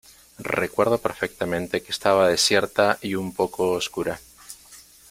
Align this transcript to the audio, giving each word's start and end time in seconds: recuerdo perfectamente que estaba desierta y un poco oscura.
recuerdo 0.39 0.97
perfectamente 0.97 1.83
que 1.83 1.91
estaba 1.91 2.27
desierta 2.27 2.97
y 3.03 3.13
un 3.13 3.35
poco 3.35 3.69
oscura. 3.73 4.19